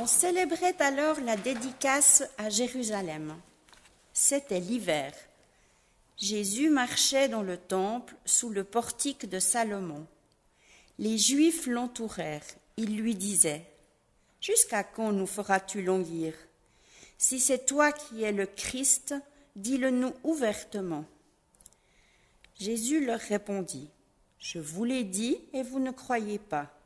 On 0.00 0.06
célébrait 0.06 0.80
alors 0.80 1.18
la 1.22 1.36
dédicace 1.36 2.22
à 2.38 2.50
Jérusalem. 2.50 3.34
C'était 4.12 4.60
l'hiver. 4.60 5.12
Jésus 6.16 6.70
marchait 6.70 7.28
dans 7.28 7.42
le 7.42 7.56
temple 7.56 8.14
sous 8.24 8.50
le 8.50 8.62
portique 8.62 9.28
de 9.28 9.40
Salomon. 9.40 10.06
Les 11.00 11.18
Juifs 11.18 11.66
l'entourèrent. 11.66 12.46
Ils 12.76 12.96
lui 12.96 13.16
disaient 13.16 13.64
Jusqu'à 14.40 14.84
quand 14.84 15.10
nous 15.10 15.26
feras-tu 15.26 15.82
languir? 15.82 16.32
Si 17.18 17.40
c'est 17.40 17.66
toi 17.66 17.90
qui 17.90 18.22
es 18.22 18.30
le 18.30 18.46
Christ, 18.46 19.16
dis-le 19.56 19.90
nous 19.90 20.14
ouvertement. 20.22 21.06
Jésus 22.60 23.04
leur 23.04 23.18
répondit 23.18 23.90
Je 24.38 24.60
vous 24.60 24.84
l'ai 24.84 25.02
dit 25.02 25.38
et 25.52 25.64
vous 25.64 25.80
ne 25.80 25.90
croyez 25.90 26.38
pas. 26.38 26.77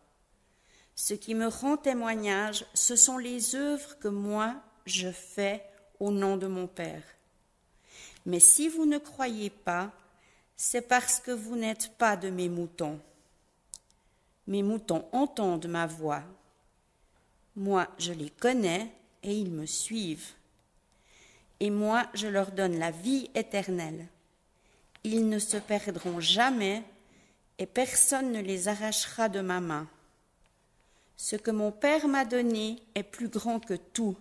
Ce 1.04 1.14
qui 1.14 1.34
me 1.34 1.48
rend 1.48 1.76
témoignage, 1.76 2.64
ce 2.74 2.94
sont 2.94 3.18
les 3.18 3.56
œuvres 3.56 3.98
que 3.98 4.06
moi 4.06 4.54
je 4.86 5.10
fais 5.10 5.64
au 5.98 6.12
nom 6.12 6.36
de 6.36 6.46
mon 6.46 6.68
Père. 6.68 7.02
Mais 8.24 8.38
si 8.38 8.68
vous 8.68 8.86
ne 8.86 8.98
croyez 8.98 9.50
pas, 9.50 9.90
c'est 10.56 10.86
parce 10.86 11.18
que 11.18 11.32
vous 11.32 11.56
n'êtes 11.56 11.90
pas 11.98 12.16
de 12.16 12.30
mes 12.30 12.48
moutons. 12.48 13.00
Mes 14.46 14.62
moutons 14.62 15.04
entendent 15.10 15.66
ma 15.66 15.88
voix. 15.88 16.22
Moi, 17.56 17.88
je 17.98 18.12
les 18.12 18.30
connais 18.30 18.88
et 19.24 19.36
ils 19.36 19.50
me 19.50 19.66
suivent. 19.66 20.30
Et 21.58 21.70
moi, 21.70 22.06
je 22.14 22.28
leur 22.28 22.52
donne 22.52 22.78
la 22.78 22.92
vie 22.92 23.28
éternelle. 23.34 24.06
Ils 25.02 25.28
ne 25.28 25.40
se 25.40 25.56
perdront 25.56 26.20
jamais 26.20 26.84
et 27.58 27.66
personne 27.66 28.30
ne 28.30 28.40
les 28.40 28.68
arrachera 28.68 29.28
de 29.28 29.40
ma 29.40 29.58
main. 29.58 29.88
Ce 31.22 31.36
que 31.36 31.52
mon 31.52 31.70
Père 31.70 32.08
m'a 32.08 32.24
donné 32.24 32.82
est 32.96 33.04
plus 33.04 33.28
grand 33.28 33.60
que 33.60 33.74
tout, 33.74 34.16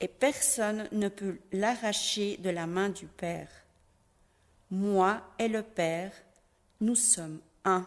et 0.00 0.08
personne 0.08 0.88
ne 0.90 1.08
peut 1.08 1.38
l'arracher 1.52 2.36
de 2.38 2.50
la 2.50 2.66
main 2.66 2.88
du 2.88 3.06
Père. 3.06 3.46
Moi 4.72 5.22
et 5.38 5.46
le 5.46 5.62
Père, 5.62 6.10
nous 6.80 6.96
sommes 6.96 7.38
un. 7.64 7.86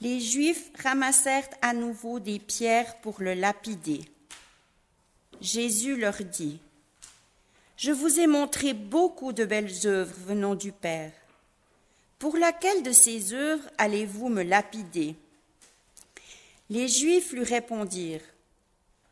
Les 0.00 0.20
Juifs 0.20 0.70
ramassèrent 0.82 1.48
à 1.62 1.72
nouveau 1.72 2.20
des 2.20 2.38
pierres 2.38 2.96
pour 3.00 3.20
le 3.20 3.34
lapider. 3.34 4.00
Jésus 5.40 5.96
leur 5.96 6.22
dit, 6.22 6.60
Je 7.76 7.92
vous 7.92 8.20
ai 8.20 8.26
montré 8.26 8.74
beaucoup 8.74 9.32
de 9.32 9.44
belles 9.44 9.86
œuvres 9.86 10.14
venant 10.26 10.54
du 10.54 10.72
Père. 10.72 11.12
Pour 12.18 12.36
laquelle 12.36 12.82
de 12.82 12.92
ces 12.92 13.32
œuvres 13.32 13.68
allez-vous 13.78 14.28
me 14.28 14.42
lapider? 14.42 15.16
Les 16.68 16.88
Juifs 16.88 17.32
lui 17.32 17.44
répondirent, 17.44 18.24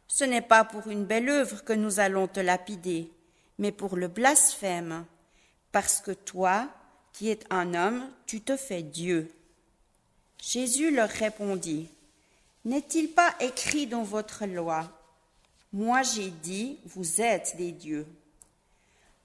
Ce 0.07 0.25
n'est 0.25 0.43
pas 0.43 0.65
pour 0.65 0.89
une 0.89 1.05
belle 1.05 1.29
œuvre 1.29 1.65
que 1.65 1.73
nous 1.73 1.99
allons 1.99 2.29
te 2.29 2.41
lapider, 2.41 3.11
mais 3.59 3.73
pour 3.73 3.97
le 3.97 4.09
blasphème, 4.09 5.07
parce 5.73 6.01
que 6.01 6.11
toi, 6.11 6.69
qui 7.13 7.31
es 7.31 7.41
un 7.51 7.75
homme, 7.75 8.11
tu 8.27 8.41
te 8.41 8.57
fais 8.57 8.83
Dieu. 8.83 9.31
Jésus 10.47 10.91
leur 10.91 11.09
répondit, 11.09 11.89
N'est-il 12.67 13.09
pas 13.09 13.35
écrit 13.41 13.87
dans 13.87 14.03
votre 14.03 14.45
loi 14.45 14.91
Moi 15.73 16.03
j'ai 16.03 16.29
dit, 16.29 16.79
vous 16.85 17.23
êtes 17.23 17.57
des 17.57 17.73
dieux. 17.73 18.07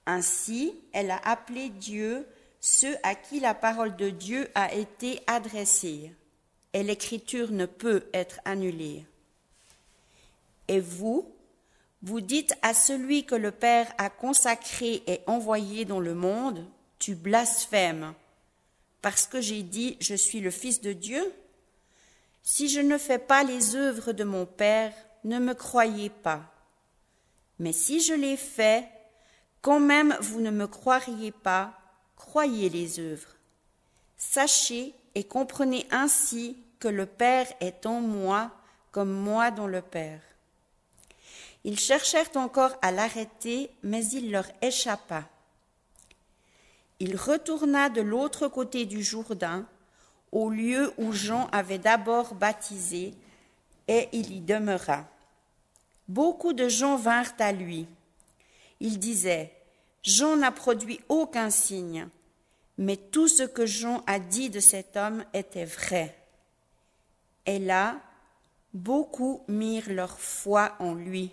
Ainsi, 0.06 0.74
elle 0.92 1.10
a 1.10 1.18
appelé 1.18 1.68
Dieu 1.68 2.26
ceux 2.58 2.96
à 3.02 3.14
qui 3.14 3.38
la 3.38 3.52
parole 3.52 3.96
de 3.96 4.08
Dieu 4.08 4.48
a 4.54 4.72
été 4.72 5.20
adressée, 5.26 6.10
et 6.72 6.82
l'écriture 6.82 7.52
ne 7.52 7.66
peut 7.66 8.06
être 8.14 8.40
annulée. 8.46 9.04
Et 10.68 10.80
vous, 10.80 11.30
vous 12.02 12.22
dites 12.22 12.54
à 12.62 12.72
celui 12.72 13.24
que 13.26 13.34
le 13.34 13.50
Père 13.50 13.92
a 13.98 14.08
consacré 14.08 15.02
et 15.06 15.20
envoyé 15.26 15.84
dans 15.84 16.00
le 16.00 16.14
monde, 16.14 16.66
tu 16.98 17.14
blasphèmes 17.14 18.14
parce 19.02 19.26
que 19.26 19.40
j'ai 19.40 19.62
dit 19.62 19.96
je 20.00 20.14
suis 20.14 20.40
le 20.40 20.50
Fils 20.50 20.80
de 20.80 20.92
Dieu 20.92 21.32
Si 22.42 22.68
je 22.68 22.80
ne 22.80 22.98
fais 22.98 23.18
pas 23.18 23.44
les 23.44 23.76
œuvres 23.76 24.12
de 24.12 24.24
mon 24.24 24.46
Père, 24.46 24.94
ne 25.24 25.38
me 25.38 25.54
croyez 25.54 26.10
pas. 26.10 26.42
Mais 27.58 27.72
si 27.72 28.00
je 28.00 28.14
les 28.14 28.36
fais, 28.36 28.88
quand 29.60 29.80
même 29.80 30.16
vous 30.20 30.40
ne 30.40 30.50
me 30.50 30.66
croiriez 30.66 31.32
pas, 31.32 31.74
croyez 32.16 32.70
les 32.70 32.98
œuvres. 32.98 33.36
Sachez 34.16 34.94
et 35.14 35.24
comprenez 35.24 35.86
ainsi 35.90 36.56
que 36.78 36.88
le 36.88 37.06
Père 37.06 37.46
est 37.60 37.84
en 37.86 38.00
moi 38.00 38.50
comme 38.90 39.12
moi 39.12 39.50
dans 39.50 39.66
le 39.66 39.82
Père. 39.82 40.20
Ils 41.64 41.78
cherchèrent 41.78 42.36
encore 42.36 42.76
à 42.80 42.90
l'arrêter, 42.90 43.70
mais 43.82 44.04
il 44.06 44.30
leur 44.30 44.46
échappa 44.62 45.28
il 47.00 47.16
retourna 47.16 47.88
de 47.88 48.02
l'autre 48.02 48.46
côté 48.48 48.84
du 48.84 49.02
Jourdain, 49.02 49.66
au 50.32 50.50
lieu 50.50 50.92
où 50.98 51.12
Jean 51.12 51.48
avait 51.50 51.78
d'abord 51.78 52.34
baptisé, 52.34 53.14
et 53.88 54.08
il 54.12 54.32
y 54.32 54.40
demeura. 54.40 55.06
Beaucoup 56.06 56.52
de 56.52 56.68
gens 56.68 56.96
vinrent 56.96 57.34
à 57.38 57.52
lui. 57.52 57.88
Il 58.78 58.98
disait, 58.98 59.52
Jean 60.02 60.36
n'a 60.36 60.52
produit 60.52 61.00
aucun 61.08 61.50
signe, 61.50 62.08
mais 62.78 62.96
tout 62.96 63.28
ce 63.28 63.42
que 63.42 63.66
Jean 63.66 64.04
a 64.06 64.18
dit 64.18 64.50
de 64.50 64.60
cet 64.60 64.96
homme 64.96 65.24
était 65.34 65.64
vrai. 65.64 66.16
Et 67.46 67.58
là, 67.58 68.00
beaucoup 68.72 69.42
mirent 69.48 69.90
leur 69.90 70.18
foi 70.20 70.76
en 70.78 70.94
lui. 70.94 71.32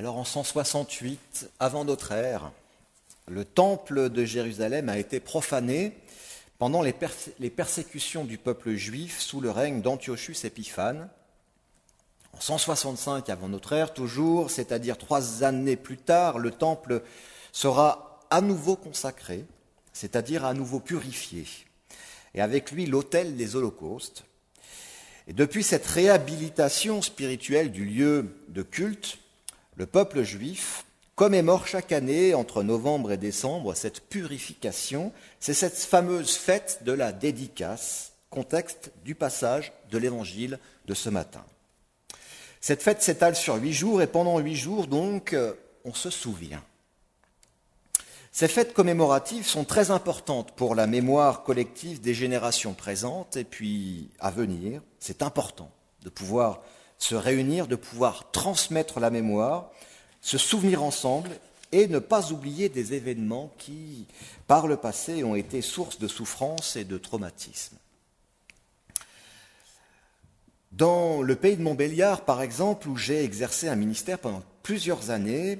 Alors 0.00 0.16
en 0.16 0.24
168 0.24 1.50
avant 1.58 1.84
notre 1.84 2.12
ère, 2.12 2.52
le 3.26 3.44
temple 3.44 4.10
de 4.10 4.24
Jérusalem 4.24 4.88
a 4.88 4.96
été 4.96 5.18
profané 5.18 5.92
pendant 6.58 6.82
les, 6.82 6.92
persécutions 7.50 8.24
du 8.24 8.38
peuple 8.38 8.74
juif 8.74 9.18
sous 9.18 9.40
le 9.40 9.50
règne 9.50 9.82
d'Antiochus 9.82 10.36
Épiphane. 10.44 11.08
En 12.32 12.40
165 12.40 13.28
avant 13.28 13.48
notre 13.48 13.72
ère, 13.72 13.92
toujours, 13.92 14.52
c'est-à-dire 14.52 14.98
trois 14.98 15.42
années 15.42 15.74
plus 15.74 15.98
tard, 15.98 16.38
le 16.38 16.52
temple 16.52 17.02
sera 17.50 18.20
à 18.30 18.40
nouveau 18.40 18.76
consacré, 18.76 19.44
c'est-à-dire 19.92 20.44
à 20.44 20.54
nouveau 20.54 20.78
purifié, 20.78 21.44
et 22.34 22.40
avec 22.40 22.70
lui 22.70 22.86
l'autel 22.86 23.34
des 23.34 23.56
holocaustes. 23.56 24.24
Et 25.26 25.32
depuis 25.32 25.64
cette 25.64 25.86
réhabilitation 25.86 27.02
spirituelle 27.02 27.72
du 27.72 27.84
lieu 27.84 28.36
de 28.46 28.62
culte, 28.62 29.18
le 29.78 29.86
peuple 29.86 30.24
juif 30.24 30.84
commémore 31.14 31.66
chaque 31.66 31.92
année, 31.92 32.34
entre 32.34 32.64
novembre 32.64 33.12
et 33.12 33.16
décembre, 33.16 33.74
cette 33.74 34.00
purification. 34.08 35.12
C'est 35.38 35.54
cette 35.54 35.78
fameuse 35.78 36.34
fête 36.34 36.80
de 36.84 36.92
la 36.92 37.12
dédicace 37.12 38.12
contexte 38.28 38.90
du 39.04 39.14
passage 39.14 39.72
de 39.90 39.98
l'évangile 39.98 40.58
de 40.86 40.94
ce 40.94 41.08
matin. 41.08 41.44
Cette 42.60 42.82
fête 42.82 43.02
s'étale 43.02 43.36
sur 43.36 43.54
huit 43.54 43.72
jours 43.72 44.02
et 44.02 44.08
pendant 44.08 44.38
huit 44.40 44.56
jours, 44.56 44.88
donc, 44.88 45.32
euh, 45.32 45.54
on 45.84 45.94
se 45.94 46.10
souvient. 46.10 46.62
Ces 48.32 48.48
fêtes 48.48 48.74
commémoratives 48.74 49.46
sont 49.46 49.64
très 49.64 49.90
importantes 49.92 50.52
pour 50.56 50.74
la 50.74 50.86
mémoire 50.86 51.44
collective 51.44 52.00
des 52.00 52.14
générations 52.14 52.74
présentes 52.74 53.36
et 53.36 53.44
puis 53.44 54.10
à 54.18 54.30
venir. 54.30 54.82
C'est 54.98 55.22
important 55.22 55.70
de 56.02 56.10
pouvoir 56.10 56.62
se 56.98 57.14
réunir, 57.14 57.66
de 57.66 57.76
pouvoir 57.76 58.30
transmettre 58.32 59.00
la 59.00 59.10
mémoire, 59.10 59.70
se 60.20 60.38
souvenir 60.38 60.82
ensemble 60.82 61.30
et 61.72 61.86
ne 61.86 61.98
pas 61.98 62.32
oublier 62.32 62.68
des 62.68 62.94
événements 62.94 63.52
qui, 63.58 64.06
par 64.46 64.66
le 64.66 64.76
passé, 64.76 65.22
ont 65.22 65.34
été 65.34 65.62
source 65.62 65.98
de 65.98 66.08
souffrance 66.08 66.76
et 66.76 66.84
de 66.84 66.98
traumatisme. 66.98 67.76
Dans 70.72 71.22
le 71.22 71.34
pays 71.34 71.56
de 71.56 71.62
Montbéliard, 71.62 72.24
par 72.24 72.42
exemple, 72.42 72.88
où 72.88 72.96
j'ai 72.96 73.24
exercé 73.24 73.68
un 73.68 73.76
ministère 73.76 74.18
pendant 74.18 74.42
plusieurs 74.62 75.10
années, 75.10 75.58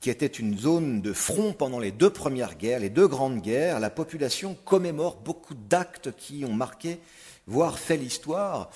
qui 0.00 0.10
était 0.10 0.26
une 0.26 0.58
zone 0.58 1.00
de 1.00 1.12
front 1.12 1.52
pendant 1.52 1.78
les 1.78 1.92
deux 1.92 2.10
premières 2.10 2.56
guerres, 2.56 2.80
les 2.80 2.90
deux 2.90 3.06
grandes 3.06 3.40
guerres, 3.40 3.78
la 3.78 3.88
population 3.88 4.56
commémore 4.64 5.16
beaucoup 5.16 5.54
d'actes 5.54 6.10
qui 6.16 6.44
ont 6.44 6.52
marqué, 6.52 6.98
voire 7.46 7.78
fait 7.78 7.96
l'histoire. 7.96 8.70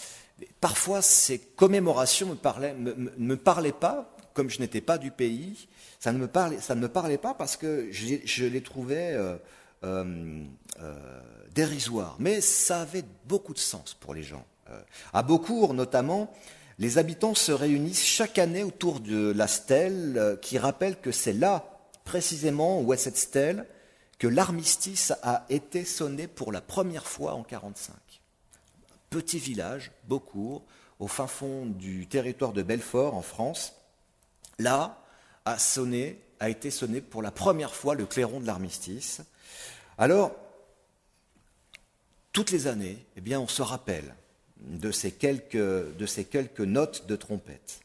Parfois, 0.60 1.00
ces 1.02 1.38
commémorations 1.38 2.28
ne 2.28 2.92
me, 3.16 3.36
parlaient 3.36 3.72
pas, 3.72 4.16
comme 4.34 4.50
je 4.50 4.60
n'étais 4.60 4.80
pas 4.80 4.98
du 4.98 5.10
pays, 5.10 5.68
ça 5.98 6.12
ne 6.12 6.18
me 6.18 6.88
parlait, 6.88 7.18
pas 7.18 7.34
parce 7.34 7.56
que 7.56 7.88
je, 7.90 8.44
les 8.44 8.62
trouvais 8.62 9.12
euh, 9.14 9.36
euh, 9.84 10.44
euh, 10.80 11.20
dérisoires. 11.54 12.16
Mais 12.18 12.40
ça 12.40 12.82
avait 12.82 13.04
beaucoup 13.24 13.54
de 13.54 13.58
sens 13.58 13.94
pour 13.94 14.14
les 14.14 14.22
gens. 14.22 14.44
À 15.12 15.22
Beaucourt, 15.22 15.74
notamment, 15.74 16.32
les 16.78 16.98
habitants 16.98 17.34
se 17.34 17.52
réunissent 17.52 18.04
chaque 18.04 18.38
année 18.38 18.64
autour 18.64 19.00
de 19.00 19.30
la 19.30 19.46
stèle 19.46 20.38
qui 20.42 20.58
rappelle 20.58 21.00
que 21.00 21.12
c'est 21.12 21.32
là, 21.32 21.78
précisément, 22.04 22.80
où 22.80 22.92
est 22.92 22.96
cette 22.96 23.16
stèle, 23.16 23.64
que 24.18 24.26
l'armistice 24.26 25.12
a 25.22 25.46
été 25.48 25.84
sonné 25.84 26.26
pour 26.26 26.52
la 26.52 26.60
première 26.60 27.06
fois 27.06 27.32
en 27.32 27.44
1945. 27.44 28.05
Petit 29.10 29.38
village, 29.38 29.92
Beaucourt, 30.08 30.64
au 30.98 31.08
fin 31.08 31.26
fond 31.26 31.66
du 31.66 32.06
territoire 32.06 32.52
de 32.52 32.62
Belfort, 32.62 33.14
en 33.14 33.22
France, 33.22 33.74
là 34.58 35.02
a 35.44 35.58
sonné, 35.58 36.20
a 36.40 36.48
été 36.48 36.70
sonné 36.70 37.00
pour 37.00 37.22
la 37.22 37.30
première 37.30 37.74
fois 37.74 37.94
le 37.94 38.06
clairon 38.06 38.40
de 38.40 38.46
l'armistice. 38.46 39.22
Alors, 39.98 40.34
toutes 42.32 42.50
les 42.50 42.66
années, 42.66 43.04
eh 43.16 43.20
bien, 43.20 43.40
on 43.40 43.48
se 43.48 43.62
rappelle 43.62 44.14
de 44.58 44.90
ces 44.90 45.12
quelques, 45.12 46.60
notes 46.60 47.06
de 47.06 47.16
trompette. 47.16 47.80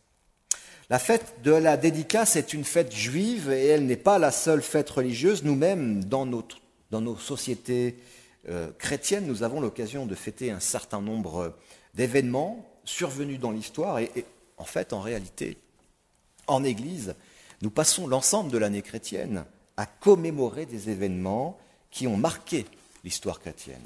La 0.89 1.00
fête 1.00 1.35
de 1.44 1.51
la 1.51 1.77
dédicace 1.77 2.35
est 2.35 2.53
une 2.53 2.65
fête 2.65 2.94
juive 2.94 3.50
et 3.51 3.67
elle 3.67 3.85
n'est 3.85 3.95
pas 3.95 4.19
la 4.19 4.31
seule 4.31 4.62
fête 4.62 4.89
religieuse. 4.89 5.44
Nous-mêmes, 5.44 6.03
dans 6.03 6.25
nos 6.25 7.17
sociétés 7.17 7.97
euh, 8.49 8.71
chrétiennes, 8.77 9.27
nous 9.27 9.43
avons 9.43 9.61
l'occasion 9.61 10.05
de 10.05 10.15
fêter 10.15 10.51
un 10.51 10.59
certain 10.59 11.01
nombre 11.01 11.55
d'événements 11.93 12.67
survenus 12.85 13.39
dans 13.39 13.51
l'histoire 13.51 13.99
et, 13.99 14.25
en 14.57 14.65
fait, 14.65 14.93
en 14.93 15.01
réalité, 15.01 15.57
en 16.47 16.63
Église, 16.63 17.15
nous 17.61 17.69
passons 17.69 18.07
l'ensemble 18.07 18.51
de 18.51 18.57
l'année 18.57 18.81
chrétienne 18.81 19.45
à 19.77 19.85
commémorer 19.85 20.65
des 20.65 20.89
événements 20.89 21.57
qui 21.91 22.07
ont 22.07 22.17
marqué 22.17 22.65
l'histoire 23.03 23.39
chrétienne. 23.39 23.85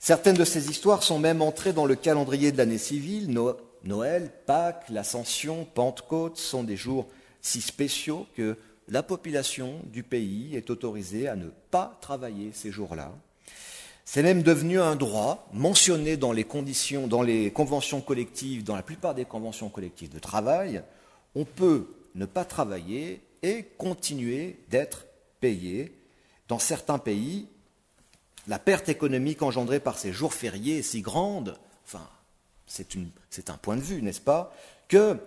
Certaines 0.00 0.36
de 0.36 0.44
ces 0.44 0.70
histoires 0.70 1.02
sont 1.02 1.18
même 1.18 1.42
entrées 1.42 1.72
dans 1.72 1.86
le 1.86 1.96
calendrier 1.96 2.52
de 2.52 2.58
l'année 2.58 2.78
civile. 2.78 3.36
Noël, 3.84 4.30
Pâques, 4.46 4.88
l'Ascension, 4.90 5.64
Pentecôte 5.64 6.36
sont 6.36 6.64
des 6.64 6.76
jours 6.76 7.08
si 7.40 7.60
spéciaux 7.60 8.26
que 8.36 8.56
la 8.88 9.02
population 9.02 9.80
du 9.84 10.02
pays 10.02 10.56
est 10.56 10.70
autorisée 10.70 11.28
à 11.28 11.36
ne 11.36 11.48
pas 11.70 11.98
travailler 12.00 12.52
ces 12.52 12.70
jours-là. 12.70 13.12
C'est 14.10 14.22
même 14.22 14.42
devenu 14.42 14.80
un 14.80 14.96
droit 14.96 15.46
mentionné 15.52 16.16
dans 16.16 16.32
les 16.32 16.44
conditions, 16.44 17.08
dans 17.08 17.20
les 17.20 17.50
conventions 17.52 18.00
collectives, 18.00 18.64
dans 18.64 18.74
la 18.74 18.82
plupart 18.82 19.14
des 19.14 19.26
conventions 19.26 19.68
collectives 19.68 20.08
de 20.08 20.18
travail. 20.18 20.82
On 21.34 21.44
peut 21.44 21.88
ne 22.14 22.24
pas 22.24 22.46
travailler 22.46 23.20
et 23.42 23.64
continuer 23.76 24.60
d'être 24.70 25.04
payé. 25.40 25.94
Dans 26.48 26.58
certains 26.58 26.96
pays, 26.96 27.48
la 28.46 28.58
perte 28.58 28.88
économique 28.88 29.42
engendrée 29.42 29.78
par 29.78 29.98
ces 29.98 30.10
jours 30.10 30.32
fériés 30.32 30.78
est 30.78 30.82
si 30.82 31.02
grande, 31.02 31.58
enfin, 31.84 32.08
c'est 32.66 33.50
un 33.50 33.58
point 33.58 33.76
de 33.76 33.82
vue, 33.82 34.00
n'est-ce 34.00 34.22
pas, 34.22 34.56
que 34.88 35.18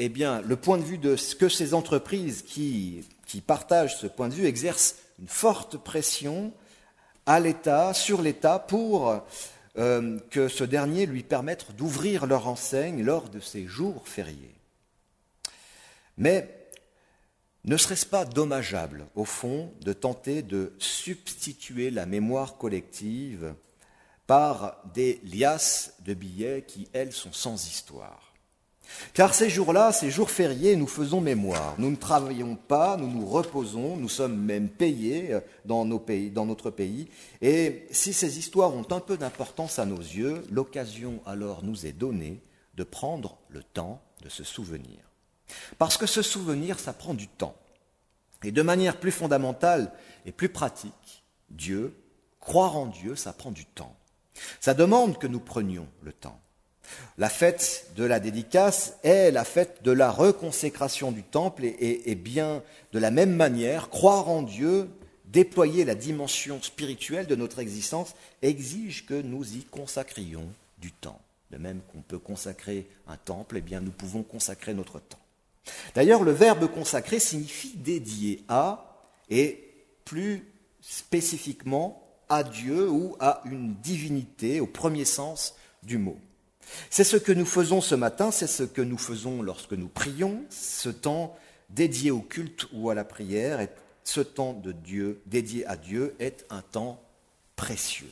eh 0.00 0.08
le 0.08 0.56
point 0.56 0.78
de 0.78 0.82
vue 0.82 0.98
de 0.98 1.14
ce 1.14 1.36
que 1.36 1.48
ces 1.48 1.72
entreprises 1.72 2.42
qui 2.42 3.04
partagent 3.46 3.96
ce 3.96 4.08
point 4.08 4.28
de 4.28 4.34
vue 4.34 4.46
exercent 4.46 4.96
une 5.20 5.28
forte 5.28 5.76
pression 5.76 6.52
à 7.26 7.40
l'État, 7.40 7.94
sur 7.94 8.22
l'État, 8.22 8.58
pour 8.58 9.22
euh, 9.78 10.18
que 10.30 10.48
ce 10.48 10.64
dernier 10.64 11.06
lui 11.06 11.22
permette 11.22 11.74
d'ouvrir 11.76 12.26
leur 12.26 12.48
enseigne 12.48 13.02
lors 13.02 13.28
de 13.28 13.40
ces 13.40 13.66
jours 13.66 14.06
fériés. 14.06 14.54
Mais 16.18 16.62
ne 17.64 17.76
serait-ce 17.76 18.06
pas 18.06 18.24
dommageable, 18.24 19.06
au 19.14 19.24
fond, 19.24 19.72
de 19.82 19.92
tenter 19.92 20.42
de 20.42 20.72
substituer 20.78 21.90
la 21.90 22.06
mémoire 22.06 22.56
collective 22.56 23.54
par 24.26 24.82
des 24.94 25.20
liasses 25.24 25.94
de 26.00 26.14
billets 26.14 26.64
qui, 26.66 26.88
elles, 26.92 27.12
sont 27.12 27.32
sans 27.32 27.66
histoire? 27.66 28.31
Car 29.14 29.34
ces 29.34 29.50
jours-là, 29.50 29.92
ces 29.92 30.10
jours 30.10 30.30
fériés, 30.30 30.76
nous 30.76 30.86
faisons 30.86 31.20
mémoire. 31.20 31.74
Nous 31.78 31.90
ne 31.90 31.96
travaillons 31.96 32.56
pas, 32.56 32.96
nous 32.96 33.08
nous 33.08 33.26
reposons, 33.26 33.96
nous 33.96 34.08
sommes 34.08 34.36
même 34.36 34.68
payés 34.68 35.38
pays, 36.06 36.30
dans 36.30 36.46
notre 36.46 36.70
pays. 36.70 37.08
Et 37.40 37.86
si 37.90 38.12
ces 38.12 38.38
histoires 38.38 38.74
ont 38.74 38.86
un 38.90 39.00
peu 39.00 39.16
d'importance 39.16 39.78
à 39.78 39.86
nos 39.86 39.98
yeux, 39.98 40.44
l'occasion 40.50 41.20
alors 41.26 41.62
nous 41.64 41.86
est 41.86 41.92
donnée 41.92 42.42
de 42.74 42.84
prendre 42.84 43.38
le 43.48 43.62
temps 43.62 44.02
de 44.22 44.28
se 44.28 44.44
souvenir. 44.44 44.98
Parce 45.78 45.96
que 45.96 46.06
ce 46.06 46.22
souvenir, 46.22 46.78
ça 46.78 46.92
prend 46.92 47.14
du 47.14 47.28
temps. 47.28 47.56
Et 48.44 48.52
de 48.52 48.62
manière 48.62 48.98
plus 48.98 49.12
fondamentale 49.12 49.92
et 50.24 50.32
plus 50.32 50.48
pratique, 50.48 51.24
Dieu, 51.50 51.94
croire 52.40 52.76
en 52.76 52.86
Dieu, 52.86 53.14
ça 53.14 53.32
prend 53.32 53.50
du 53.50 53.66
temps. 53.66 53.94
Ça 54.60 54.74
demande 54.74 55.18
que 55.18 55.26
nous 55.26 55.40
prenions 55.40 55.86
le 56.02 56.12
temps. 56.12 56.40
La 57.18 57.28
fête 57.28 57.86
de 57.96 58.04
la 58.04 58.20
dédicace 58.20 58.94
est 59.02 59.30
la 59.30 59.44
fête 59.44 59.82
de 59.82 59.92
la 59.92 60.10
reconsécration 60.10 61.12
du 61.12 61.22
temple 61.22 61.64
et, 61.64 62.14
bien 62.14 62.62
de 62.92 62.98
la 62.98 63.10
même 63.10 63.34
manière, 63.34 63.90
croire 63.90 64.28
en 64.28 64.42
Dieu, 64.42 64.88
déployer 65.26 65.84
la 65.84 65.94
dimension 65.94 66.60
spirituelle 66.62 67.26
de 67.26 67.36
notre 67.36 67.58
existence 67.58 68.14
exige 68.42 69.06
que 69.06 69.20
nous 69.20 69.56
y 69.56 69.64
consacrions 69.64 70.46
du 70.78 70.92
temps. 70.92 71.20
De 71.50 71.58
même 71.58 71.80
qu'on 71.92 72.00
peut 72.00 72.18
consacrer 72.18 72.86
un 73.06 73.16
temple, 73.16 73.60
eh 73.66 73.80
nous 73.80 73.90
pouvons 73.90 74.22
consacrer 74.22 74.74
notre 74.74 75.00
temps. 75.00 75.18
D'ailleurs, 75.94 76.22
le 76.22 76.32
verbe 76.32 76.66
consacré 76.66 77.18
signifie 77.18 77.74
dédié 77.76 78.42
à, 78.48 78.96
et 79.30 79.68
plus 80.04 80.46
spécifiquement 80.80 82.02
à 82.28 82.42
Dieu 82.42 82.88
ou 82.90 83.16
à 83.20 83.42
une 83.44 83.74
divinité 83.74 84.60
au 84.60 84.66
premier 84.66 85.04
sens 85.04 85.54
du 85.82 85.98
mot. 85.98 86.18
C'est 86.90 87.04
ce 87.04 87.16
que 87.16 87.32
nous 87.32 87.46
faisons 87.46 87.80
ce 87.80 87.94
matin, 87.94 88.30
c'est 88.30 88.46
ce 88.46 88.62
que 88.62 88.82
nous 88.82 88.98
faisons 88.98 89.42
lorsque 89.42 89.72
nous 89.72 89.88
prions, 89.88 90.42
ce 90.50 90.88
temps 90.88 91.36
dédié 91.70 92.10
au 92.10 92.20
culte 92.20 92.66
ou 92.72 92.90
à 92.90 92.94
la 92.94 93.04
prière, 93.04 93.60
et 93.60 93.68
ce 94.04 94.20
temps 94.20 94.52
de 94.52 94.72
Dieu, 94.72 95.20
dédié 95.26 95.66
à 95.66 95.76
Dieu, 95.76 96.14
est 96.18 96.44
un 96.50 96.62
temps 96.62 97.02
précieux. 97.56 98.10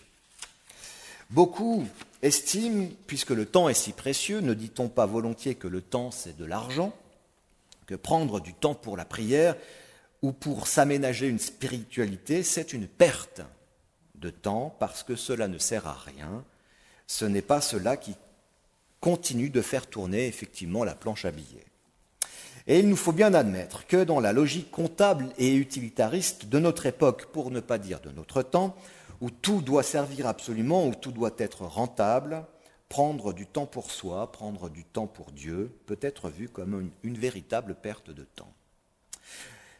Beaucoup 1.30 1.86
estiment, 2.22 2.88
puisque 3.06 3.30
le 3.30 3.46
temps 3.46 3.68
est 3.68 3.74
si 3.74 3.92
précieux, 3.92 4.40
ne 4.40 4.54
dit-on 4.54 4.88
pas 4.88 5.06
volontiers 5.06 5.54
que 5.54 5.68
le 5.68 5.80
temps 5.80 6.10
c'est 6.10 6.36
de 6.36 6.44
l'argent 6.44 6.92
que 7.90 7.96
prendre 7.96 8.38
du 8.38 8.54
temps 8.54 8.76
pour 8.76 8.96
la 8.96 9.04
prière 9.04 9.56
ou 10.22 10.30
pour 10.30 10.68
s'aménager 10.68 11.26
une 11.26 11.40
spiritualité, 11.40 12.44
c'est 12.44 12.72
une 12.72 12.86
perte 12.86 13.40
de 14.14 14.30
temps 14.30 14.76
parce 14.78 15.02
que 15.02 15.16
cela 15.16 15.48
ne 15.48 15.58
sert 15.58 15.88
à 15.88 15.94
rien. 15.94 16.44
Ce 17.08 17.24
n'est 17.24 17.42
pas 17.42 17.60
cela 17.60 17.96
qui 17.96 18.14
continue 19.00 19.50
de 19.50 19.62
faire 19.62 19.86
tourner 19.86 20.26
effectivement 20.26 20.84
la 20.84 20.94
planche 20.94 21.24
à 21.24 21.30
billets. 21.30 21.66
Et 22.66 22.78
il 22.78 22.88
nous 22.88 22.96
faut 22.96 23.12
bien 23.12 23.34
admettre 23.34 23.86
que 23.86 24.04
dans 24.04 24.20
la 24.20 24.32
logique 24.32 24.70
comptable 24.70 25.30
et 25.38 25.54
utilitariste 25.54 26.46
de 26.46 26.58
notre 26.58 26.86
époque, 26.86 27.26
pour 27.32 27.50
ne 27.50 27.60
pas 27.60 27.78
dire 27.78 28.00
de 28.00 28.10
notre 28.10 28.42
temps, 28.42 28.76
où 29.20 29.30
tout 29.30 29.60
doit 29.60 29.82
servir 29.82 30.26
absolument, 30.26 30.86
où 30.86 30.94
tout 30.94 31.12
doit 31.12 31.34
être 31.38 31.62
rentable, 31.62 32.44
prendre 32.88 33.32
du 33.32 33.46
temps 33.46 33.66
pour 33.66 33.90
soi, 33.90 34.30
prendre 34.30 34.68
du 34.68 34.84
temps 34.84 35.06
pour 35.06 35.32
Dieu, 35.32 35.70
peut 35.86 35.98
être 36.02 36.28
vu 36.28 36.48
comme 36.48 36.90
une, 37.02 37.18
véritable 37.18 37.74
perte 37.74 38.10
de 38.10 38.24
temps. 38.24 38.52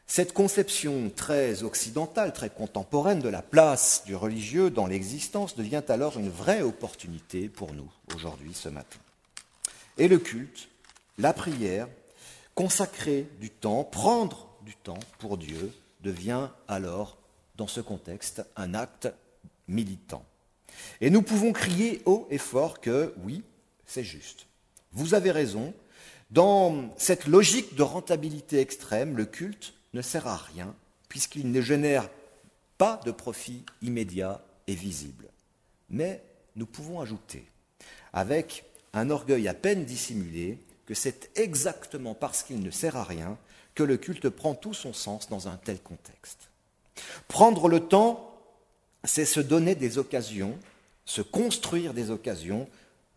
Cette 0.06 0.32
conception 0.32 1.10
très 1.14 1.62
occidentale, 1.62 2.32
très 2.32 2.50
contemporaine 2.50 3.20
de 3.20 3.28
la 3.28 3.42
place 3.42 4.02
du 4.04 4.16
religieux 4.16 4.70
dans 4.70 4.86
l'existence 4.86 5.54
devient 5.54 5.82
alors 5.88 6.18
une 6.18 6.30
vraie 6.30 6.62
opportunité 6.62 7.48
pour 7.48 7.72
nous 7.72 7.90
aujourd'hui, 8.14 8.52
ce 8.54 8.68
matin. 8.68 8.98
Et 10.00 10.08
le 10.08 10.18
culte, 10.18 10.70
la 11.18 11.34
prière, 11.34 11.86
consacrer 12.54 13.28
du 13.38 13.50
temps, 13.50 13.84
prendre 13.84 14.48
du 14.62 14.74
temps 14.74 14.98
pour 15.18 15.36
Dieu, 15.36 15.74
devient 16.00 16.48
alors, 16.68 17.18
dans 17.56 17.66
ce 17.66 17.82
contexte, 17.82 18.42
un 18.56 18.72
acte 18.72 19.08
militant. 19.68 20.24
Et 21.02 21.10
nous 21.10 21.20
pouvons 21.20 21.52
crier 21.52 22.00
haut 22.06 22.26
et 22.30 22.38
fort 22.38 22.80
que 22.80 23.12
oui, 23.24 23.42
c'est 23.84 24.02
juste. 24.02 24.46
Vous 24.92 25.12
avez 25.12 25.32
raison, 25.32 25.74
dans 26.30 26.94
cette 26.96 27.26
logique 27.26 27.74
de 27.74 27.82
rentabilité 27.82 28.58
extrême, 28.58 29.18
le 29.18 29.26
culte 29.26 29.74
ne 29.92 30.00
sert 30.00 30.26
à 30.26 30.38
rien 30.38 30.74
puisqu'il 31.10 31.50
ne 31.52 31.60
génère 31.60 32.08
pas 32.78 33.02
de 33.04 33.10
profit 33.10 33.66
immédiat 33.82 34.40
et 34.66 34.74
visible. 34.74 35.28
Mais 35.90 36.24
nous 36.56 36.64
pouvons 36.64 37.02
ajouter, 37.02 37.44
avec 38.14 38.64
un 38.92 39.10
orgueil 39.10 39.48
à 39.48 39.54
peine 39.54 39.84
dissimulé, 39.84 40.58
que 40.86 40.94
c'est 40.94 41.30
exactement 41.38 42.14
parce 42.14 42.42
qu'il 42.42 42.60
ne 42.60 42.70
sert 42.70 42.96
à 42.96 43.04
rien 43.04 43.38
que 43.74 43.82
le 43.82 43.96
culte 43.96 44.28
prend 44.28 44.54
tout 44.54 44.74
son 44.74 44.92
sens 44.92 45.28
dans 45.28 45.48
un 45.48 45.56
tel 45.56 45.80
contexte. 45.80 46.50
Prendre 47.28 47.68
le 47.68 47.80
temps, 47.80 48.34
c'est 49.04 49.24
se 49.24 49.40
donner 49.40 49.74
des 49.74 49.98
occasions, 49.98 50.58
se 51.04 51.22
construire 51.22 51.94
des 51.94 52.10
occasions, 52.10 52.68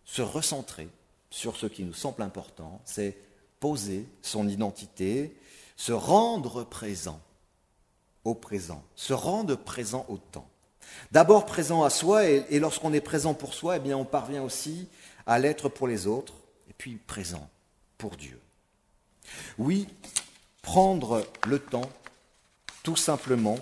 se 0.05 0.21
recentrer 0.21 0.87
sur 1.29 1.55
ce 1.55 1.65
qui 1.65 1.83
nous 1.83 1.93
semble 1.93 2.21
important, 2.21 2.81
c'est 2.85 3.17
poser 3.59 4.05
son 4.21 4.47
identité, 4.47 5.35
se 5.75 5.91
rendre 5.91 6.63
présent 6.63 7.19
au 8.23 8.35
présent, 8.35 8.83
se 8.95 9.13
rendre 9.13 9.55
présent 9.55 10.05
au 10.09 10.17
temps. 10.17 10.47
D'abord 11.11 11.45
présent 11.45 11.83
à 11.83 11.89
soi, 11.89 12.25
et, 12.25 12.59
lorsqu'on 12.59 12.93
est 12.93 13.01
présent 13.01 13.33
pour 13.33 13.53
soi, 13.53 13.77
eh 13.77 13.79
bien 13.79 13.97
on 13.97 14.05
parvient 14.05 14.43
aussi 14.43 14.87
à 15.25 15.39
l'être 15.39 15.69
pour 15.69 15.87
les 15.87 16.07
autres, 16.07 16.33
et 16.69 16.73
puis 16.73 16.95
présent 16.95 17.49
pour 17.97 18.15
Dieu. 18.15 18.39
Oui, 19.57 19.87
prendre 20.61 21.25
le 21.47 21.59
temps, 21.59 21.89
tout 22.83 22.95
simplement, 22.95 23.57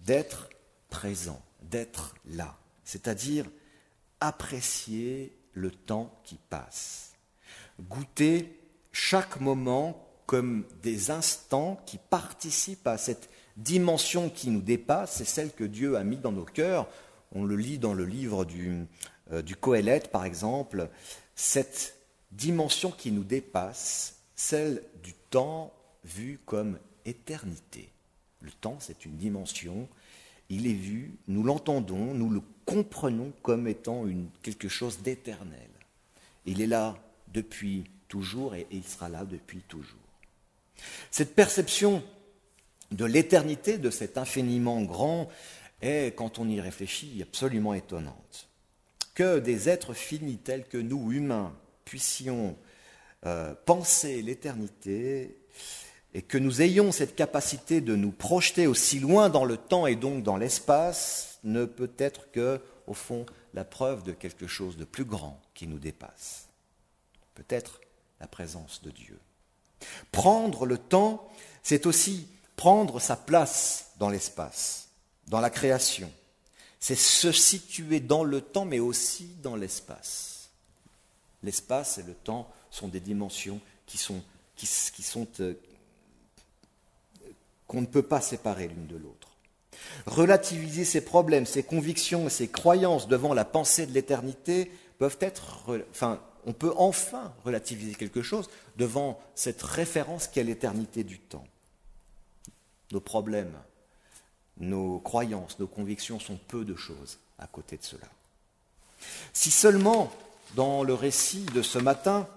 d'être 0.00 0.48
présent, 0.90 1.40
d'être 1.62 2.14
là, 2.26 2.56
c'est-à-dire 2.84 3.46
apprécier 4.20 5.36
le 5.54 5.70
temps 5.70 6.14
qui 6.24 6.38
passe, 6.48 7.12
goûter 7.80 8.58
chaque 8.92 9.40
moment 9.40 10.08
comme 10.26 10.64
des 10.82 11.10
instants 11.10 11.80
qui 11.86 11.98
participent 11.98 12.86
à 12.86 12.98
cette 12.98 13.28
dimension 13.56 14.30
qui 14.30 14.50
nous 14.50 14.62
dépasse, 14.62 15.16
c'est 15.16 15.24
celle 15.24 15.52
que 15.52 15.64
Dieu 15.64 15.96
a 15.96 16.04
mis 16.04 16.16
dans 16.16 16.32
nos 16.32 16.44
cœurs. 16.44 16.88
On 17.34 17.44
le 17.44 17.56
lit 17.56 17.78
dans 17.78 17.94
le 17.94 18.04
livre 18.04 18.44
du, 18.44 18.86
du 19.32 19.56
Coëlette, 19.56 20.10
par 20.10 20.24
exemple, 20.24 20.88
cette 21.34 21.96
dimension 22.32 22.90
qui 22.90 23.10
nous 23.12 23.24
dépasse, 23.24 24.20
celle 24.34 24.82
du 25.02 25.14
temps 25.30 25.72
vu 26.04 26.38
comme 26.44 26.78
éternité. 27.04 27.90
Le 28.40 28.50
temps, 28.50 28.76
c'est 28.80 29.04
une 29.04 29.16
dimension, 29.16 29.88
il 30.48 30.66
est 30.66 30.74
vu, 30.74 31.12
nous 31.28 31.42
l'entendons, 31.42 32.14
nous 32.14 32.28
le 32.28 32.42
comprenons 32.66 33.32
comme 33.42 33.68
étant 33.68 34.04
quelque 34.42 34.68
chose 34.68 34.98
d'éternel. 34.98 35.70
Il 36.44 36.60
est 36.60 36.66
là 36.66 36.96
depuis 37.28 37.84
toujours 38.08 38.54
et 38.54 38.66
il 38.70 38.84
sera 38.84 39.08
là 39.08 39.24
depuis 39.24 39.60
toujours. 39.60 39.98
Cette 41.10 41.34
perception 41.34 42.02
de 42.90 43.04
l'éternité, 43.04 43.78
de 43.78 43.90
cet 43.90 44.18
infiniment 44.18 44.82
grand, 44.82 45.28
est, 45.80 46.14
quand 46.14 46.38
on 46.38 46.48
y 46.48 46.60
réfléchit, 46.60 47.22
absolument 47.22 47.74
étonnante. 47.74 48.48
Que 49.14 49.38
des 49.38 49.68
êtres 49.68 49.94
finis 49.94 50.38
tels 50.38 50.66
que 50.66 50.78
nous, 50.78 51.12
humains, 51.12 51.54
puissions 51.84 52.56
euh, 53.26 53.54
penser 53.66 54.22
l'éternité 54.22 55.36
et 56.14 56.22
que 56.22 56.38
nous 56.38 56.62
ayons 56.62 56.92
cette 56.92 57.14
capacité 57.14 57.80
de 57.80 57.96
nous 57.96 58.12
projeter 58.12 58.66
aussi 58.66 58.98
loin 58.98 59.28
dans 59.28 59.44
le 59.44 59.56
temps 59.56 59.86
et 59.86 59.96
donc 59.96 60.22
dans 60.22 60.36
l'espace 60.36 61.38
ne 61.44 61.64
peut 61.64 61.92
être 61.98 62.30
que, 62.30 62.60
au 62.86 62.94
fond, 62.94 63.26
la 63.54 63.64
preuve 63.64 64.02
de 64.02 64.12
quelque 64.12 64.46
chose 64.46 64.76
de 64.76 64.84
plus 64.84 65.04
grand 65.04 65.40
qui 65.54 65.66
nous 65.66 65.78
dépasse. 65.78 66.48
Peut-être 67.34 67.80
la 68.20 68.26
présence 68.26 68.82
de 68.82 68.90
Dieu. 68.90 69.18
Prendre 70.10 70.66
le 70.66 70.78
temps, 70.78 71.28
c'est 71.62 71.86
aussi 71.86 72.28
prendre 72.56 73.00
sa 73.00 73.16
place 73.16 73.92
dans 73.98 74.08
l'espace, 74.08 74.88
dans 75.28 75.40
la 75.40 75.50
création. 75.50 76.12
C'est 76.82 76.96
se 76.96 77.30
situer 77.30 78.00
dans 78.00 78.24
le 78.24 78.40
temps, 78.40 78.64
mais 78.64 78.80
aussi 78.80 79.36
dans 79.40 79.54
l'espace. 79.54 80.50
L'espace 81.44 81.98
et 81.98 82.02
le 82.02 82.12
temps 82.12 82.50
sont 82.72 82.88
des 82.88 82.98
dimensions 82.98 83.60
qui 83.86 83.98
sont, 83.98 84.20
euh, 85.38 85.54
qu'on 87.68 87.82
ne 87.82 87.86
peut 87.86 88.02
pas 88.02 88.20
séparer 88.20 88.66
l'une 88.66 88.88
de 88.88 88.96
l'autre. 88.96 89.28
Relativiser 90.06 90.84
ses 90.84 91.04
problèmes, 91.04 91.46
ses 91.46 91.62
convictions 91.62 92.26
et 92.26 92.30
ses 92.30 92.48
croyances 92.48 93.06
devant 93.06 93.32
la 93.32 93.44
pensée 93.44 93.86
de 93.86 93.92
l'éternité 93.92 94.72
peuvent 94.98 95.18
être, 95.20 95.62
enfin, 95.88 96.20
on 96.46 96.52
peut 96.52 96.74
enfin 96.76 97.32
relativiser 97.44 97.94
quelque 97.94 98.22
chose 98.22 98.50
devant 98.76 99.20
cette 99.36 99.62
référence 99.62 100.26
qu'est 100.26 100.42
l'éternité 100.42 101.04
du 101.04 101.20
temps. 101.20 101.46
Nos 102.90 103.00
problèmes, 103.00 103.54
nos 104.62 104.98
croyances, 105.00 105.58
nos 105.58 105.66
convictions 105.66 106.18
sont 106.18 106.38
peu 106.48 106.64
de 106.64 106.74
choses 106.74 107.18
à 107.38 107.46
côté 107.46 107.76
de 107.76 107.82
cela. 107.82 108.06
Si 109.32 109.50
seulement, 109.50 110.10
dans 110.54 110.84
le 110.84 110.94
récit 110.94 111.44
de 111.54 111.60
ce 111.60 111.78
matin, 111.78 112.28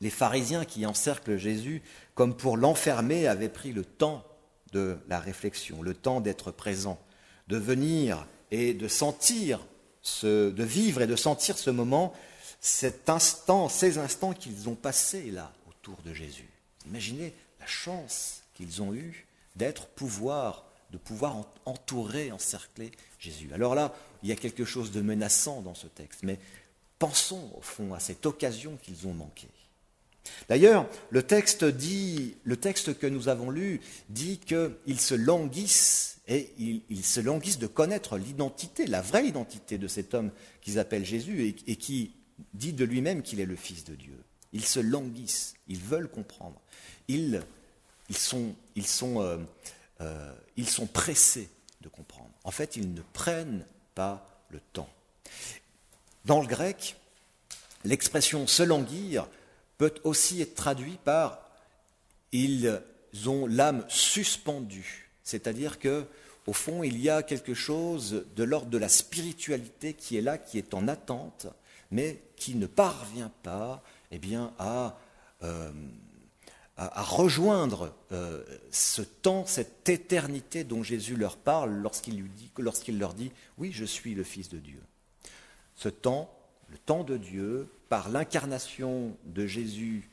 les 0.00 0.10
pharisiens 0.10 0.64
qui 0.64 0.86
encerclent 0.86 1.36
Jésus, 1.36 1.82
comme 2.14 2.36
pour 2.36 2.56
l'enfermer, 2.56 3.26
avaient 3.26 3.48
pris 3.48 3.72
le 3.72 3.84
temps 3.84 4.24
de 4.72 4.98
la 5.08 5.18
réflexion, 5.18 5.82
le 5.82 5.94
temps 5.94 6.20
d'être 6.20 6.50
présent, 6.52 7.00
de 7.48 7.56
venir 7.56 8.26
et 8.50 8.74
de 8.74 8.86
sentir, 8.86 9.60
ce, 10.02 10.50
de 10.50 10.64
vivre 10.64 11.02
et 11.02 11.06
de 11.06 11.16
sentir 11.16 11.58
ce 11.58 11.70
moment 11.70 12.14
cet 12.60 13.08
instant, 13.08 13.68
ces 13.68 13.98
instants 13.98 14.32
qu'ils 14.32 14.68
ont 14.68 14.74
passés 14.74 15.30
là 15.30 15.52
autour 15.68 15.96
de 16.02 16.12
Jésus. 16.12 16.48
Imaginez 16.86 17.32
la 17.60 17.66
chance 17.66 18.42
qu'ils 18.54 18.82
ont 18.82 18.92
eue 18.92 19.26
d'être 19.56 19.86
pouvoir, 19.86 20.64
de 20.90 20.98
pouvoir 20.98 21.36
entourer, 21.64 22.32
encercler 22.32 22.90
Jésus. 23.18 23.50
Alors 23.52 23.74
là, 23.74 23.94
il 24.22 24.28
y 24.28 24.32
a 24.32 24.36
quelque 24.36 24.64
chose 24.64 24.90
de 24.90 25.00
menaçant 25.00 25.60
dans 25.60 25.74
ce 25.74 25.86
texte, 25.86 26.20
mais 26.22 26.38
pensons 26.98 27.52
au 27.56 27.60
fond 27.60 27.94
à 27.94 28.00
cette 28.00 28.26
occasion 28.26 28.78
qu'ils 28.82 29.06
ont 29.06 29.14
manquée. 29.14 29.48
D'ailleurs, 30.48 30.88
le 31.10 31.22
texte 31.22 31.64
dit, 31.64 32.34
le 32.44 32.56
texte 32.56 32.98
que 32.98 33.06
nous 33.06 33.28
avons 33.28 33.50
lu 33.50 33.80
dit 34.10 34.38
qu'ils 34.38 35.00
se 35.00 35.14
languissent 35.14 36.18
et 36.26 36.50
ils, 36.58 37.04
se 37.04 37.20
languissent 37.20 37.58
de 37.58 37.66
connaître 37.66 38.18
l'identité, 38.18 38.86
la 38.86 39.00
vraie 39.00 39.26
identité 39.26 39.78
de 39.78 39.88
cet 39.88 40.12
homme 40.12 40.30
qu'ils 40.60 40.78
appellent 40.78 41.06
Jésus 41.06 41.54
et 41.66 41.76
qui 41.76 42.12
dit 42.52 42.74
de 42.74 42.84
lui-même 42.84 43.22
qu'il 43.22 43.40
est 43.40 43.46
le 43.46 43.56
Fils 43.56 43.84
de 43.84 43.94
Dieu. 43.94 44.18
Ils 44.52 44.64
se 44.64 44.80
languissent, 44.80 45.54
ils 45.68 45.78
veulent 45.78 46.08
comprendre. 46.08 46.60
Ils, 47.08 47.42
sont, 48.14 48.54
euh, 49.20 49.38
euh, 50.00 50.32
ils 50.56 50.68
sont 50.68 50.86
pressés 50.86 51.48
de 51.80 51.88
comprendre. 51.88 52.30
En 52.44 52.50
fait, 52.50 52.76
ils 52.76 52.92
ne 52.92 53.02
prennent 53.12 53.66
pas 53.94 54.26
le 54.50 54.60
temps. 54.72 54.88
Dans 56.24 56.40
le 56.40 56.46
grec, 56.46 56.96
l'expression 57.84 58.46
se 58.46 58.62
languir 58.62 59.28
peut 59.76 59.94
aussi 60.04 60.40
être 60.40 60.54
traduite 60.54 61.00
par 61.00 61.40
ils 62.32 62.80
ont 63.26 63.46
l'âme 63.46 63.84
suspendue, 63.88 65.10
c'est-à-dire 65.22 65.78
que 65.78 66.06
au 66.48 66.54
fond, 66.54 66.82
il 66.82 66.98
y 66.98 67.10
a 67.10 67.22
quelque 67.22 67.52
chose 67.52 68.24
de 68.34 68.42
l'ordre 68.42 68.70
de 68.70 68.78
la 68.78 68.88
spiritualité 68.88 69.92
qui 69.92 70.16
est 70.16 70.22
là, 70.22 70.38
qui 70.38 70.56
est 70.56 70.72
en 70.72 70.88
attente, 70.88 71.46
mais 71.90 72.22
qui 72.36 72.54
ne 72.54 72.66
parvient 72.66 73.30
pas 73.42 73.82
eh 74.10 74.18
bien, 74.18 74.54
à, 74.58 74.98
euh, 75.42 75.70
à, 76.78 77.02
rejoindre 77.02 77.92
euh, 78.12 78.42
ce 78.70 79.02
temps, 79.02 79.44
cette 79.44 79.88
éternité 79.88 80.64
dont 80.64 80.82
Jésus 80.82 81.16
leur 81.16 81.36
parle 81.36 81.72
lorsqu'il, 81.72 82.24
leur 82.56 83.14
dit 83.14 83.32
Oui, 83.58 83.72
je 83.72 83.84
suis 83.84 84.14
le 84.14 84.22
Fils 84.22 84.48
de 84.48 84.58
Dieu. 84.58 84.80
Ce 85.74 85.88
temps, 85.88 86.32
le 86.68 86.78
temps 86.78 87.04
de 87.04 87.16
Dieu, 87.16 87.68
par 87.88 88.08
l'incarnation 88.08 89.16
de 89.24 89.46
Jésus, 89.46 90.08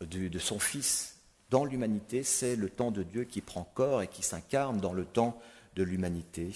de 0.00 0.38
son 0.38 0.58
Fils 0.58 1.18
dans 1.50 1.64
l'humanité, 1.64 2.22
c'est 2.22 2.56
le 2.56 2.68
temps 2.68 2.90
de 2.90 3.02
Dieu 3.02 3.24
qui 3.24 3.40
prend 3.40 3.64
corps 3.74 4.02
et 4.02 4.08
qui 4.08 4.22
s'incarne 4.22 4.78
dans 4.78 4.92
le 4.92 5.04
temps 5.04 5.40
de 5.76 5.82
l'humanité. 5.82 6.52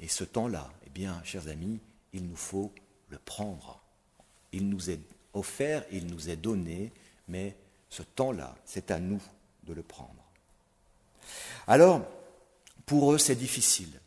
Et 0.00 0.08
ce 0.08 0.24
temps-là, 0.24 0.70
eh 0.86 0.90
bien, 0.90 1.20
chers 1.24 1.48
amis, 1.48 1.80
il 2.12 2.26
nous 2.26 2.36
faut 2.36 2.72
le 3.08 3.18
prendre. 3.18 3.82
Il 4.52 4.68
nous 4.68 4.90
est 4.90 5.00
offert, 5.32 5.84
il 5.90 6.06
nous 6.06 6.30
est 6.30 6.36
donné, 6.36 6.92
mais 7.26 7.56
ce 7.90 8.02
temps-là, 8.02 8.54
c'est 8.64 8.90
à 8.90 8.98
nous 8.98 9.22
de 9.64 9.72
le 9.72 9.82
prendre. 9.82 10.24
Alors, 11.66 12.02
pour 12.86 13.12
eux, 13.12 13.18
c'est 13.18 13.34
difficile. 13.34 14.00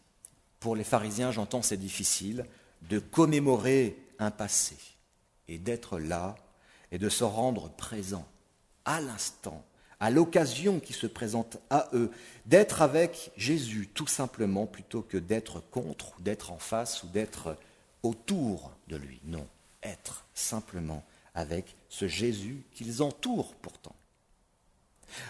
Pour 0.59 0.75
les 0.75 0.83
pharisiens, 0.83 1.31
j'entends, 1.31 1.61
c'est 1.61 1.77
difficile 1.77 2.45
de 2.83 2.99
commémorer 2.99 3.97
un 4.19 4.31
passé 4.31 4.75
et 5.47 5.57
d'être 5.57 5.99
là 5.99 6.35
et 6.91 6.97
de 6.97 7.09
se 7.09 7.23
rendre 7.23 7.69
présent 7.69 8.27
à 8.85 8.99
l'instant, 9.01 9.63
à 9.99 10.09
l'occasion 10.09 10.79
qui 10.79 10.93
se 10.93 11.07
présente 11.07 11.57
à 11.69 11.89
eux, 11.93 12.11
d'être 12.45 12.81
avec 12.81 13.31
Jésus 13.37 13.87
tout 13.93 14.07
simplement 14.07 14.65
plutôt 14.65 15.01
que 15.01 15.17
d'être 15.17 15.59
contre, 15.59 16.19
d'être 16.21 16.51
en 16.51 16.57
face 16.57 17.03
ou 17.03 17.07
d'être 17.07 17.55
autour 18.03 18.71
de 18.87 18.95
lui. 18.95 19.19
Non, 19.25 19.47
être 19.83 20.25
simplement 20.33 21.03
avec 21.33 21.75
ce 21.89 22.07
Jésus 22.07 22.63
qu'ils 22.73 23.01
entourent 23.01 23.55
pourtant. 23.55 23.95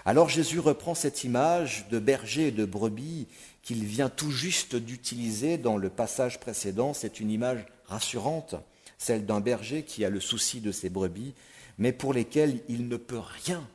Alors 0.06 0.30
Jésus 0.30 0.60
reprend 0.60 0.94
cette 0.94 1.24
image 1.24 1.88
de 1.90 2.00
berger 2.00 2.48
et 2.48 2.52
de 2.52 2.66
brebis 2.66 3.28
qu'il 3.64 3.84
vient 3.86 4.10
tout 4.10 4.32
juste 4.32 4.76
d'utiliser 4.76 5.58
dans 5.58 5.78
le 5.78 5.90
passage 5.90 6.40
précédent. 6.40 6.94
C'est 6.94 7.20
une 7.20 7.32
image 7.32 7.66
rassurante, 7.86 8.56
celle 8.98 9.26
d'un 9.26 9.40
berger 9.40 9.84
qui 9.84 10.06
a 10.06 10.10
le 10.10 10.20
souci 10.20 10.62
de 10.62 10.72
ses 10.72 10.90
brebis, 10.90 11.34
mais 11.78 11.92
pour 11.92 12.14
lesquelles 12.14 12.62
il 12.68 12.88
ne 12.88 12.98
peut 12.98 13.22
rien 13.46 13.68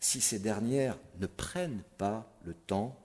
si 0.00 0.20
ces 0.20 0.38
dernières 0.38 0.98
ne 1.18 1.26
prennent 1.26 1.82
pas 1.98 2.30
le 2.44 2.54
temps, 2.54 2.96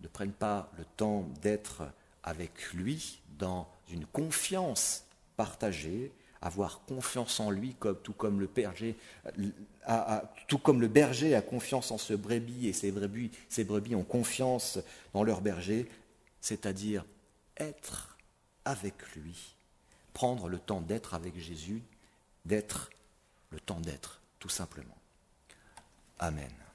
ne 0.00 0.08
prennent 0.08 0.32
pas 0.32 0.70
le 0.76 0.84
temps 0.96 1.28
d'être 1.40 1.82
avec 2.22 2.72
lui 2.72 3.20
dans 3.38 3.68
une 3.90 4.06
confiance 4.06 5.04
partagée, 5.36 6.12
avoir 6.40 6.80
confiance 6.86 7.40
en 7.40 7.50
lui, 7.50 7.74
comme, 7.74 7.96
tout, 7.96 8.12
comme 8.12 8.40
le 8.40 8.46
berger, 8.46 8.96
a, 9.84 11.42
confiance 11.42 11.90
en 11.90 11.98
ce 11.98 12.14
brebis 12.14 12.68
et 12.68 12.72
ses 12.72 12.92
ses 13.48 13.64
brebis 13.64 13.94
ont 13.94 14.04
confiance 14.04 14.78
dans 15.12 15.22
leur 15.22 15.40
berger, 15.40 15.88
c'est-à-dire 16.40 17.04
être 17.56 18.16
avec 18.64 18.94
lui, 19.16 19.54
prendre 20.12 20.48
le 20.48 20.58
temps 20.58 20.80
d'être 20.80 21.14
avec 21.14 21.38
Jésus, 21.38 21.82
d'être 22.44 22.90
le 23.50 23.60
temps 23.60 23.80
d'être, 23.80 24.20
tout 24.38 24.48
simplement. 24.48 24.96
Amen. 26.18 26.67